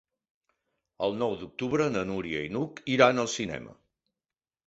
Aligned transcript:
El 1.07 1.17
nou 1.17 1.35
d'octubre 1.41 1.85
na 1.97 2.03
Núria 2.11 2.41
i 2.45 2.49
n'Hug 2.55 2.81
iran 2.95 3.25
al 3.25 3.31
cinema. 3.37 3.77